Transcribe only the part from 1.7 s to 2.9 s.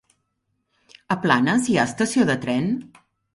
hi ha estació de tren?